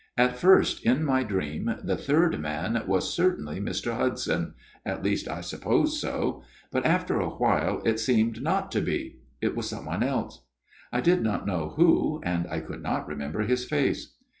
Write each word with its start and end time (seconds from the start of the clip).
At 0.17 0.35
first, 0.39 0.83
in 0.83 1.03
my 1.05 1.21
dream, 1.21 1.75
the 1.83 1.95
third 1.95 2.39
man 2.39 2.81
was 2.87 3.13
certainly 3.13 3.59
Mr. 3.61 3.95
Hudson 3.95 4.55
at 4.83 5.03
least, 5.03 5.27
I 5.27 5.41
supposed 5.41 5.99
so 5.99 6.41
but 6.71 6.87
after 6.87 7.19
a 7.19 7.29
while 7.29 7.83
it 7.85 7.99
seemed 7.99 8.41
not 8.41 8.71
to 8.71 8.81
be; 8.81 9.19
it 9.41 9.55
was 9.55 9.69
some 9.69 9.85
one 9.85 10.01
else, 10.01 10.43
I 10.91 11.01
did 11.01 11.21
not 11.21 11.45
know 11.45 11.73
who, 11.75 12.19
and 12.23 12.47
I 12.49 12.61
could 12.61 12.81
not 12.81 13.07
remember 13.07 13.43
his 13.43 13.63
face. 13.65 14.15